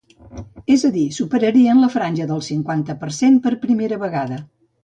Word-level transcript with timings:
És 0.75 0.85
a 0.89 0.89
dir, 0.95 1.03
superarien 1.17 1.83
la 1.85 1.91
franja 1.97 2.29
del 2.33 2.43
cinquanta 2.49 2.99
per 3.05 3.13
cent 3.19 3.41
per 3.47 3.55
primera 3.67 4.05
vegada. 4.09 4.43